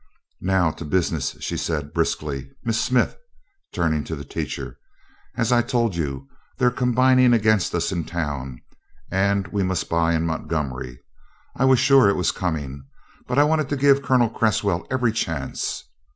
[0.41, 2.49] "Now to business," she said briskly.
[2.63, 3.15] "Miss Smith,"
[3.71, 4.79] turning to the teacher,
[5.37, 6.27] "as I told you,
[6.57, 8.63] they're combined against us in town
[9.11, 10.99] and we must buy in Montgomery.
[11.55, 12.83] I was sure it was coming,
[13.27, 15.83] but I wanted to give Colonel Cresswell every chance.